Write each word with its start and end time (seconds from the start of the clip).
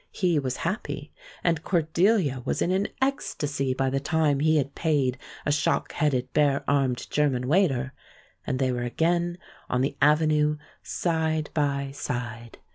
He 0.09 0.39
was 0.39 0.57
happy, 0.65 1.11
and 1.43 1.61
Cordelia 1.63 2.41
was 2.43 2.59
in 2.63 2.71
an 2.71 2.87
ecstasy 3.03 3.75
by 3.75 3.91
the 3.91 3.99
time 3.99 4.39
he 4.39 4.57
had 4.57 4.73
paid 4.73 5.15
a 5.45 5.51
shock 5.51 5.93
headed, 5.93 6.33
bare 6.33 6.63
armed 6.67 7.07
German 7.11 7.47
waiter, 7.47 7.93
and 8.47 8.57
they 8.57 8.71
were 8.71 8.81
again 8.81 9.37
on 9.69 9.81
the 9.81 9.95
avenue 10.01 10.57
side 10.81 11.51
by 11.53 11.91
side. 11.91 12.57